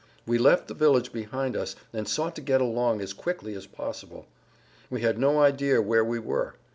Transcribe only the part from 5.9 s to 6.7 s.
we were.